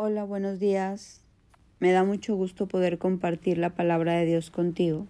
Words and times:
Hola, 0.00 0.22
buenos 0.22 0.60
días. 0.60 1.22
Me 1.80 1.90
da 1.90 2.04
mucho 2.04 2.36
gusto 2.36 2.68
poder 2.68 2.98
compartir 2.98 3.58
la 3.58 3.70
palabra 3.70 4.12
de 4.12 4.26
Dios 4.26 4.48
contigo. 4.52 5.08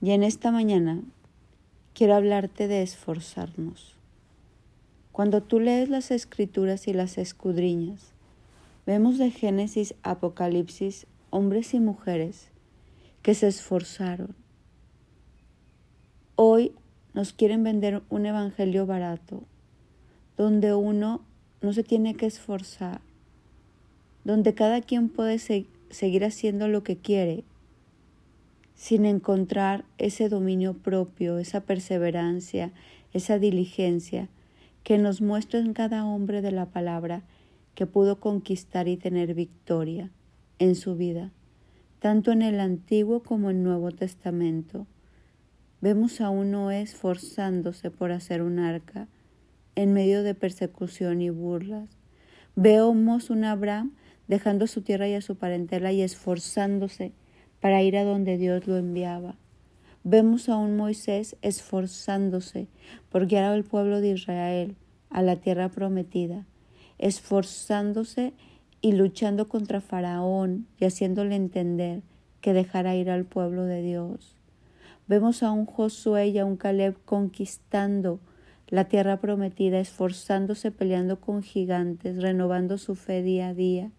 Y 0.00 0.12
en 0.12 0.22
esta 0.22 0.50
mañana 0.50 1.02
quiero 1.92 2.14
hablarte 2.14 2.66
de 2.66 2.80
esforzarnos. 2.80 3.96
Cuando 5.12 5.42
tú 5.42 5.60
lees 5.60 5.90
las 5.90 6.10
escrituras 6.12 6.88
y 6.88 6.94
las 6.94 7.18
escudriñas, 7.18 8.14
vemos 8.86 9.18
de 9.18 9.30
Génesis 9.30 9.94
Apocalipsis 10.02 11.06
hombres 11.28 11.74
y 11.74 11.80
mujeres 11.80 12.48
que 13.20 13.34
se 13.34 13.48
esforzaron. 13.48 14.34
Hoy 16.36 16.72
nos 17.12 17.34
quieren 17.34 17.62
vender 17.64 18.02
un 18.08 18.24
evangelio 18.24 18.86
barato, 18.86 19.42
donde 20.38 20.72
uno 20.72 21.20
no 21.60 21.74
se 21.74 21.82
tiene 21.82 22.14
que 22.14 22.24
esforzar, 22.24 23.02
donde 24.30 24.54
cada 24.54 24.80
quien 24.80 25.08
puede 25.08 25.40
seguir 25.40 26.24
haciendo 26.24 26.68
lo 26.68 26.84
que 26.84 26.96
quiere, 26.96 27.42
sin 28.76 29.04
encontrar 29.04 29.84
ese 29.98 30.28
dominio 30.28 30.74
propio, 30.74 31.38
esa 31.38 31.62
perseverancia, 31.62 32.70
esa 33.12 33.40
diligencia 33.40 34.28
que 34.84 34.98
nos 34.98 35.20
muestra 35.20 35.58
en 35.58 35.72
cada 35.72 36.04
hombre 36.06 36.42
de 36.42 36.52
la 36.52 36.66
palabra 36.66 37.24
que 37.74 37.86
pudo 37.86 38.20
conquistar 38.20 38.86
y 38.86 38.96
tener 38.96 39.34
victoria 39.34 40.10
en 40.60 40.76
su 40.76 40.94
vida, 40.94 41.32
tanto 41.98 42.30
en 42.30 42.42
el 42.42 42.60
Antiguo 42.60 43.24
como 43.24 43.50
en 43.50 43.56
el 43.56 43.64
Nuevo 43.64 43.90
Testamento. 43.90 44.86
Vemos 45.80 46.20
a 46.20 46.30
un 46.30 46.52
Noé 46.52 46.82
esforzándose 46.82 47.90
por 47.90 48.12
hacer 48.12 48.42
un 48.42 48.60
arca 48.60 49.08
en 49.74 49.92
medio 49.92 50.22
de 50.22 50.36
persecución 50.36 51.20
y 51.20 51.30
burlas. 51.30 51.88
Vemos 52.54 53.28
un 53.30 53.42
Abraham 53.42 53.92
dejando 54.30 54.68
su 54.68 54.82
tierra 54.82 55.08
y 55.08 55.14
a 55.14 55.22
su 55.22 55.34
parentela 55.34 55.90
y 55.90 56.02
esforzándose 56.02 57.10
para 57.58 57.82
ir 57.82 57.96
a 57.96 58.04
donde 58.04 58.38
Dios 58.38 58.68
lo 58.68 58.76
enviaba. 58.76 59.34
Vemos 60.04 60.48
a 60.48 60.56
un 60.56 60.76
Moisés 60.76 61.36
esforzándose 61.42 62.68
por 63.08 63.26
guiar 63.26 63.42
al 63.42 63.64
pueblo 63.64 64.00
de 64.00 64.10
Israel 64.10 64.76
a 65.10 65.22
la 65.22 65.34
tierra 65.34 65.68
prometida, 65.68 66.46
esforzándose 66.98 68.32
y 68.80 68.92
luchando 68.92 69.48
contra 69.48 69.80
Faraón 69.80 70.68
y 70.78 70.84
haciéndole 70.84 71.34
entender 71.34 72.02
que 72.40 72.52
dejara 72.52 72.94
ir 72.94 73.10
al 73.10 73.24
pueblo 73.24 73.64
de 73.64 73.82
Dios. 73.82 74.36
Vemos 75.08 75.42
a 75.42 75.50
un 75.50 75.66
Josué 75.66 76.28
y 76.28 76.38
a 76.38 76.44
un 76.44 76.56
Caleb 76.56 76.96
conquistando 77.04 78.20
la 78.68 78.84
tierra 78.84 79.20
prometida, 79.20 79.80
esforzándose, 79.80 80.70
peleando 80.70 81.20
con 81.20 81.42
gigantes, 81.42 82.22
renovando 82.22 82.78
su 82.78 82.94
fe 82.94 83.24
día 83.24 83.48
a 83.48 83.54
día. 83.54 83.90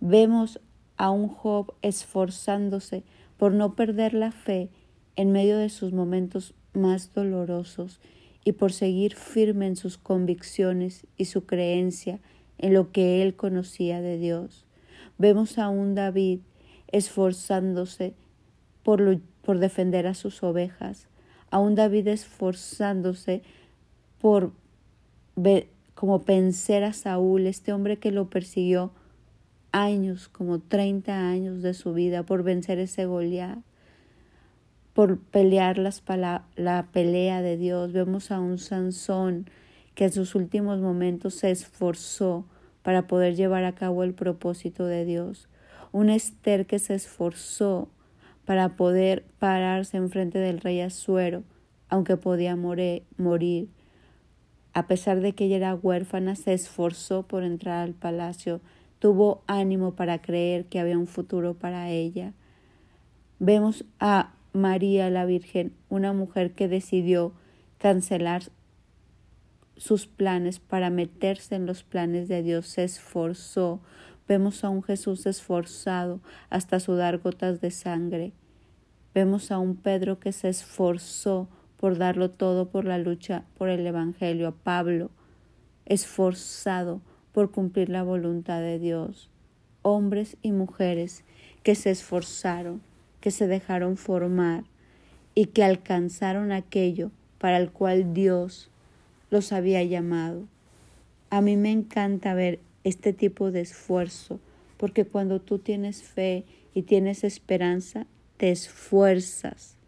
Vemos 0.00 0.60
a 0.96 1.10
un 1.10 1.28
Job 1.28 1.74
esforzándose 1.82 3.04
por 3.36 3.52
no 3.52 3.74
perder 3.74 4.14
la 4.14 4.32
fe 4.32 4.70
en 5.16 5.32
medio 5.32 5.58
de 5.58 5.68
sus 5.68 5.92
momentos 5.92 6.54
más 6.72 7.12
dolorosos 7.14 8.00
y 8.44 8.52
por 8.52 8.72
seguir 8.72 9.14
firme 9.14 9.66
en 9.66 9.76
sus 9.76 9.98
convicciones 9.98 11.06
y 11.16 11.26
su 11.26 11.44
creencia 11.46 12.20
en 12.58 12.74
lo 12.74 12.92
que 12.92 13.22
él 13.22 13.34
conocía 13.34 14.00
de 14.00 14.18
Dios. 14.18 14.66
Vemos 15.18 15.58
a 15.58 15.68
un 15.68 15.94
David 15.94 16.40
esforzándose 16.88 18.14
por, 18.82 19.20
por 19.42 19.58
defender 19.58 20.06
a 20.06 20.14
sus 20.14 20.42
ovejas, 20.42 21.08
a 21.50 21.58
un 21.58 21.74
David 21.74 22.08
esforzándose 22.08 23.42
por 24.20 24.52
como 25.94 26.20
vencer 26.20 26.84
a 26.84 26.92
Saúl, 26.92 27.46
este 27.46 27.72
hombre 27.72 27.98
que 27.98 28.12
lo 28.12 28.28
persiguió 28.28 28.92
años, 29.72 30.28
como 30.28 30.60
30 30.60 31.28
años 31.28 31.62
de 31.62 31.74
su 31.74 31.94
vida, 31.94 32.22
por 32.22 32.42
vencer 32.42 32.78
ese 32.78 33.06
Goliat, 33.06 33.58
por 34.94 35.18
pelear 35.18 35.78
las 35.78 36.02
la 36.56 36.88
pelea 36.92 37.42
de 37.42 37.56
Dios. 37.56 37.92
Vemos 37.92 38.30
a 38.30 38.40
un 38.40 38.58
Sansón 38.58 39.46
que 39.94 40.04
en 40.04 40.12
sus 40.12 40.34
últimos 40.34 40.80
momentos 40.80 41.34
se 41.34 41.50
esforzó 41.50 42.44
para 42.82 43.06
poder 43.06 43.34
llevar 43.34 43.64
a 43.64 43.74
cabo 43.74 44.04
el 44.04 44.14
propósito 44.14 44.86
de 44.86 45.04
Dios. 45.04 45.48
Un 45.92 46.08
Esther 46.08 46.66
que 46.66 46.78
se 46.78 46.94
esforzó 46.94 47.88
para 48.44 48.76
poder 48.76 49.24
pararse 49.38 49.96
enfrente 49.96 50.38
del 50.38 50.60
rey 50.60 50.80
Azuero, 50.80 51.42
aunque 51.88 52.16
podía 52.16 52.56
morir. 52.56 53.68
A 54.72 54.86
pesar 54.86 55.20
de 55.20 55.32
que 55.32 55.46
ella 55.46 55.56
era 55.56 55.74
huérfana, 55.74 56.36
se 56.36 56.54
esforzó 56.54 57.24
por 57.24 57.42
entrar 57.42 57.82
al 57.82 57.94
palacio, 57.94 58.60
tuvo 58.98 59.42
ánimo 59.46 59.94
para 59.94 60.20
creer 60.20 60.66
que 60.66 60.80
había 60.80 60.98
un 60.98 61.06
futuro 61.06 61.54
para 61.54 61.90
ella. 61.90 62.32
Vemos 63.38 63.84
a 64.00 64.34
María 64.52 65.10
la 65.10 65.24
Virgen, 65.24 65.72
una 65.88 66.12
mujer 66.12 66.52
que 66.52 66.68
decidió 66.68 67.32
cancelar 67.78 68.42
sus 69.76 70.06
planes 70.06 70.58
para 70.58 70.90
meterse 70.90 71.54
en 71.54 71.66
los 71.66 71.84
planes 71.84 72.28
de 72.28 72.42
Dios, 72.42 72.66
se 72.66 72.84
esforzó. 72.84 73.80
Vemos 74.26 74.64
a 74.64 74.68
un 74.68 74.82
Jesús 74.82 75.24
esforzado 75.26 76.20
hasta 76.50 76.80
sudar 76.80 77.18
gotas 77.18 77.60
de 77.60 77.70
sangre. 77.70 78.32
Vemos 79.14 79.52
a 79.52 79.58
un 79.58 79.76
Pedro 79.76 80.18
que 80.18 80.32
se 80.32 80.48
esforzó 80.48 81.48
por 81.76 81.96
darlo 81.96 82.30
todo 82.30 82.68
por 82.68 82.84
la 82.84 82.98
lucha 82.98 83.44
por 83.56 83.68
el 83.68 83.86
Evangelio, 83.86 84.48
a 84.48 84.52
Pablo, 84.52 85.10
esforzado 85.86 87.00
por 87.38 87.52
cumplir 87.52 87.88
la 87.88 88.02
voluntad 88.02 88.60
de 88.60 88.80
Dios, 88.80 89.30
hombres 89.82 90.36
y 90.42 90.50
mujeres 90.50 91.22
que 91.62 91.76
se 91.76 91.90
esforzaron, 91.90 92.82
que 93.20 93.30
se 93.30 93.46
dejaron 93.46 93.96
formar 93.96 94.64
y 95.36 95.44
que 95.44 95.62
alcanzaron 95.62 96.50
aquello 96.50 97.12
para 97.38 97.58
el 97.58 97.70
cual 97.70 98.12
Dios 98.12 98.72
los 99.30 99.52
había 99.52 99.84
llamado. 99.84 100.48
A 101.30 101.40
mí 101.40 101.56
me 101.56 101.70
encanta 101.70 102.34
ver 102.34 102.58
este 102.82 103.12
tipo 103.12 103.52
de 103.52 103.60
esfuerzo, 103.60 104.40
porque 104.76 105.04
cuando 105.04 105.40
tú 105.40 105.60
tienes 105.60 106.02
fe 106.02 106.44
y 106.74 106.82
tienes 106.82 107.22
esperanza, 107.22 108.08
te 108.36 108.50
esfuerzas 108.50 109.78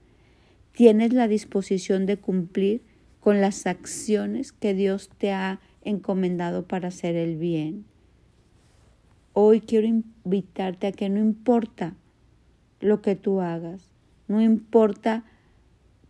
tienes 0.73 1.13
la 1.13 1.27
disposición 1.27 2.07
de 2.07 2.17
cumplir 2.17 2.81
con 3.19 3.41
las 3.41 3.67
acciones 3.67 4.53
que 4.53 4.73
Dios 4.73 5.11
te 5.19 5.33
ha 5.33 5.59
encomendado 5.83 6.67
para 6.67 6.89
hacer 6.89 7.17
el 7.17 7.37
bien. 7.37 7.85
Hoy 9.33 9.61
quiero 9.61 9.87
invitarte 9.87 10.87
a 10.87 10.93
que 10.93 11.09
no 11.09 11.21
importa 11.21 11.95
lo 12.81 13.01
que 13.03 13.17
tú 13.17 13.41
hagas, 13.41 13.91
no 14.29 14.41
importa 14.41 15.25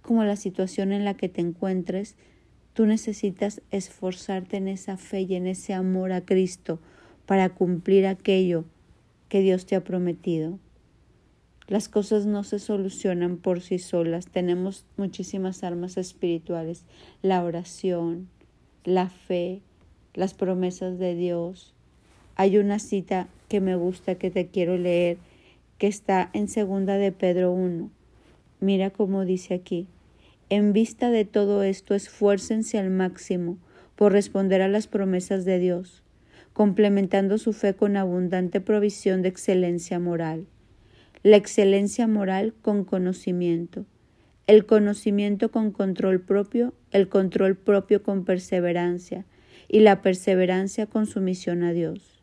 como 0.03 0.25
la 0.25 0.37
situación 0.37 0.93
en 0.93 1.05
la 1.05 1.15
que 1.15 1.29
te 1.29 1.41
encuentres, 1.41 2.17
tú 2.73 2.87
necesitas 2.87 3.63
esforzarte 3.71 4.57
en 4.57 4.69
esa 4.69 4.97
fe 4.97 5.23
y 5.23 5.35
en 5.35 5.47
ese 5.47 5.75
amor 5.75 6.13
a 6.13 6.25
Cristo 6.25 6.81
para 7.27 7.51
cumplir 7.51 8.07
aquello 8.07 8.65
que 9.29 9.41
Dios 9.41 9.67
te 9.67 9.77
ha 9.77 9.85
prometido. 9.85 10.59
Las 11.71 11.89
cosas 11.89 12.27
no 12.27 12.43
se 12.43 12.59
solucionan 12.59 13.37
por 13.37 13.61
sí 13.61 13.79
solas. 13.79 14.27
Tenemos 14.27 14.85
muchísimas 14.97 15.63
armas 15.63 15.97
espirituales. 15.97 16.85
La 17.23 17.45
oración, 17.45 18.29
la 18.85 19.09
fe, 19.09 19.61
las 20.15 20.35
promesas 20.35 20.99
de 20.99 21.15
Dios. 21.15 21.75
Hay 22.37 22.59
una 22.59 22.79
cita 22.79 23.29
que 23.49 23.61
me 23.61 23.77
gusta 23.77 24.15
que 24.15 24.31
te 24.31 24.47
quiero 24.47 24.77
leer 24.77 25.19
que 25.79 25.87
está 25.87 26.31
en 26.33 26.49
segunda 26.49 26.97
de 26.97 27.13
Pedro 27.13 27.53
1. 27.53 27.91
Mira 28.61 28.91
cómo 28.91 29.25
dice 29.25 29.55
aquí. 29.55 29.87
En 30.49 30.73
vista 30.73 31.11
de 31.11 31.25
todo 31.25 31.63
esto, 31.63 31.95
esfuércense 31.95 32.79
al 32.79 32.91
máximo 32.91 33.57
por 33.97 34.13
responder 34.13 34.63
a 34.63 34.69
las 34.69 34.87
promesas 34.87 35.45
de 35.45 35.59
Dios, 35.59 36.03
complementando 36.53 37.39
su 37.39 37.53
fe 37.53 37.75
con 37.75 37.97
abundante 37.97 38.61
provisión 38.61 39.23
de 39.23 39.29
excelencia 39.29 39.99
moral 39.99 40.47
la 41.23 41.37
excelencia 41.37 42.07
moral 42.07 42.55
con 42.63 42.85
conocimiento, 42.85 43.85
el 44.51 44.67
conocimiento 44.67 45.53
con 45.53 45.71
control 45.71 46.21
propio, 46.23 46.75
el 46.91 47.09
control 47.09 47.57
propio 47.57 48.03
con 48.03 48.25
perseverancia 48.25 49.25
y 49.69 49.79
la 49.79 50.03
perseverancia 50.03 50.87
con 50.87 51.07
sumisión 51.07 51.63
a 51.63 51.73
Dios. 51.73 52.21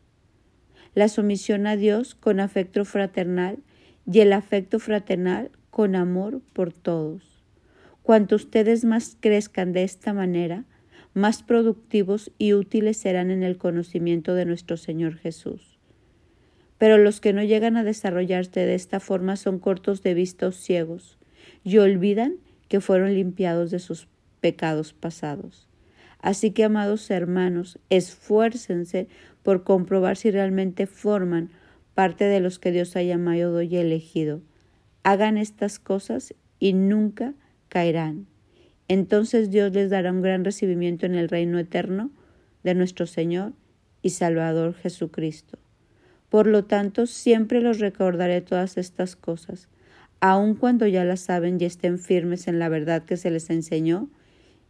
La 0.92 1.08
sumisión 1.08 1.66
a 1.66 1.76
Dios 1.76 2.14
con 2.14 2.38
afecto 2.38 2.84
fraternal 2.84 3.60
y 4.04 4.20
el 4.20 4.34
afecto 4.34 4.78
fraternal 4.78 5.50
con 5.70 5.96
amor 5.96 6.42
por 6.52 6.70
todos. 6.70 7.22
Cuanto 8.02 8.36
ustedes 8.36 8.84
más 8.84 9.16
crezcan 9.18 9.72
de 9.72 9.84
esta 9.84 10.12
manera, 10.12 10.66
más 11.14 11.42
productivos 11.42 12.30
y 12.36 12.52
útiles 12.52 12.98
serán 12.98 13.30
en 13.30 13.42
el 13.42 13.56
conocimiento 13.56 14.34
de 14.34 14.44
nuestro 14.44 14.76
Señor 14.76 15.16
Jesús 15.16 15.78
pero 16.78 16.96
los 16.96 17.20
que 17.20 17.32
no 17.32 17.42
llegan 17.42 17.76
a 17.76 17.82
desarrollarse 17.82 18.60
de 18.60 18.76
esta 18.76 19.00
forma 19.00 19.34
son 19.34 19.58
cortos 19.58 20.02
de 20.02 20.14
vista 20.14 20.46
o 20.46 20.52
ciegos, 20.52 21.17
y 21.64 21.78
olvidan 21.78 22.36
que 22.68 22.80
fueron 22.80 23.14
limpiados 23.14 23.70
de 23.70 23.78
sus 23.78 24.08
pecados 24.40 24.92
pasados. 24.92 25.68
Así 26.20 26.50
que, 26.50 26.64
amados 26.64 27.10
hermanos, 27.10 27.78
esfuércense 27.90 29.08
por 29.42 29.62
comprobar 29.62 30.16
si 30.16 30.30
realmente 30.30 30.86
forman 30.86 31.50
parte 31.94 32.24
de 32.24 32.40
los 32.40 32.58
que 32.58 32.72
Dios 32.72 32.96
ha 32.96 33.02
llamado 33.02 33.62
y 33.62 33.76
elegido. 33.76 34.40
Hagan 35.02 35.38
estas 35.38 35.78
cosas 35.78 36.34
y 36.58 36.72
nunca 36.72 37.34
caerán. 37.68 38.26
Entonces 38.88 39.50
Dios 39.50 39.72
les 39.72 39.90
dará 39.90 40.12
un 40.12 40.22
gran 40.22 40.44
recibimiento 40.44 41.06
en 41.06 41.14
el 41.14 41.28
reino 41.28 41.58
eterno 41.58 42.10
de 42.64 42.74
nuestro 42.74 43.06
Señor 43.06 43.52
y 44.02 44.10
Salvador 44.10 44.74
Jesucristo. 44.74 45.58
Por 46.28 46.46
lo 46.46 46.64
tanto, 46.64 47.06
siempre 47.06 47.60
los 47.60 47.78
recordaré 47.78 48.40
todas 48.40 48.76
estas 48.76 49.16
cosas, 49.16 49.68
aun 50.20 50.54
cuando 50.54 50.86
ya 50.86 51.04
las 51.04 51.20
saben 51.20 51.58
y 51.60 51.64
estén 51.64 51.98
firmes 51.98 52.48
en 52.48 52.58
la 52.58 52.68
verdad 52.68 53.04
que 53.04 53.16
se 53.16 53.30
les 53.30 53.50
enseñó, 53.50 54.08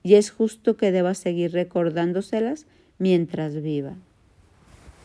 y 0.02 0.14
es 0.14 0.30
justo 0.30 0.76
que 0.76 0.92
deba 0.92 1.14
seguir 1.14 1.52
recordándoselas 1.52 2.66
mientras 2.98 3.60
viva. 3.62 3.94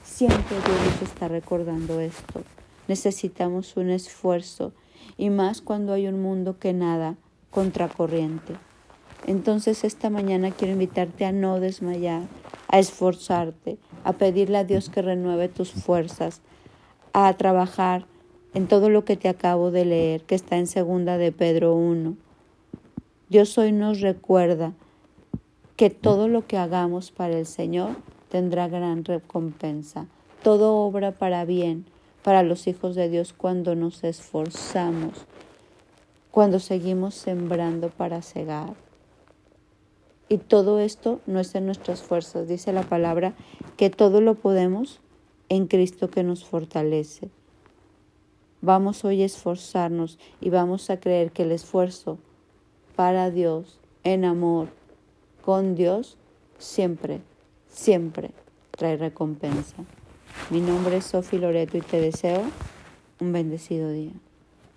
Siempre 0.04 0.58
Dios 0.58 1.02
está 1.02 1.28
recordando 1.28 2.00
esto. 2.00 2.44
Necesitamos 2.88 3.78
un 3.78 3.90
esfuerzo, 3.90 4.74
y 5.18 5.30
más 5.30 5.62
cuando 5.62 5.94
hay 5.94 6.08
un 6.08 6.22
mundo 6.22 6.60
que 6.60 6.74
nada 6.74 7.16
contracorriente. 7.50 8.54
Entonces 9.26 9.84
esta 9.84 10.10
mañana 10.10 10.52
quiero 10.52 10.74
invitarte 10.74 11.26
a 11.26 11.32
no 11.32 11.60
desmayar, 11.60 12.24
a 12.68 12.80
esforzarte, 12.80 13.78
a 14.04 14.14
pedirle 14.14 14.58
a 14.58 14.64
Dios 14.66 14.90
que 14.90 15.02
renueve 15.02 15.48
tus 15.48 15.72
fuerzas, 15.72 16.42
a 17.14 17.32
trabajar 17.38 18.06
en 18.54 18.68
todo 18.68 18.90
lo 18.90 19.04
que 19.04 19.18
te 19.18 19.30
acabo 19.30 19.72
de 19.72 19.86
leer, 19.86 20.22
que 20.24 20.36
está 20.36 20.58
en 20.58 20.68
segunda 20.68 21.18
de 21.18 21.32
Pedro 21.32 21.76
1. 21.76 22.16
Dios 23.30 23.58
hoy 23.58 23.72
nos 23.72 24.02
recuerda 24.02 24.74
que 25.76 25.90
todo 25.90 26.28
lo 26.28 26.46
que 26.46 26.58
hagamos 26.58 27.12
para 27.12 27.38
el 27.38 27.46
Señor 27.46 27.96
tendrá 28.30 28.68
gran 28.68 29.06
recompensa. 29.06 30.06
Todo 30.44 30.76
obra 30.76 31.12
para 31.12 31.46
bien 31.46 31.86
para 32.24 32.42
los 32.42 32.68
hijos 32.68 32.96
de 32.96 33.10
Dios 33.10 33.34
cuando 33.34 33.76
nos 33.76 34.04
esforzamos, 34.04 35.26
cuando 36.32 36.60
seguimos 36.60 37.16
sembrando 37.16 37.90
para 37.90 38.22
cegar. 38.22 38.74
Y 40.30 40.38
todo 40.38 40.80
esto 40.80 41.20
no 41.28 41.40
es 41.40 41.54
en 41.54 41.66
nuestras 41.66 42.02
fuerzas, 42.02 42.48
dice 42.48 42.72
la 42.72 42.84
palabra, 42.84 43.34
que 43.78 43.90
todo 43.90 44.22
lo 44.22 44.36
podemos 44.36 45.02
en 45.50 45.68
Cristo 45.68 46.10
que 46.10 46.24
nos 46.24 46.46
fortalece. 46.46 47.30
Vamos 48.66 49.04
hoy 49.04 49.22
a 49.24 49.26
esforzarnos 49.26 50.18
y 50.40 50.50
vamos 50.50 50.90
a 50.90 50.98
creer 50.98 51.32
que 51.34 51.44
el 51.44 51.52
esfuerzo 51.52 52.18
para 52.96 53.30
Dios, 53.30 53.78
en 54.06 54.24
amor, 54.24 54.70
con 55.44 55.76
Dios, 55.76 56.18
siempre, 56.60 57.20
siempre 57.68 58.32
trae 58.72 58.96
recompensa. 58.96 59.76
Mi 60.50 60.62
nombre 60.62 60.96
es 60.96 61.04
Sofi 61.04 61.40
Loreto 61.40 61.78
y 61.78 61.82
te 61.82 62.00
deseo 62.00 62.42
un 63.20 63.34
bendecido 63.34 63.92
día. 63.92 64.14